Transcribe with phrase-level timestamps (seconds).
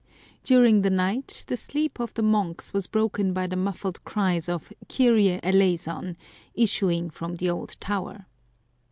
[0.43, 4.73] During the night the sleep of the monks was broken by the muffled cries of"
[4.87, 6.15] Kyrte eleJson!"
[6.65, 8.25] issuing from the old tower.